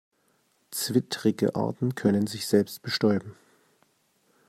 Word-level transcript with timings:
Zwittrige 0.71 1.55
Arten 1.55 1.93
können 1.93 2.25
sich 2.25 2.47
selbst 2.47 2.81
bestäuben. 2.81 3.35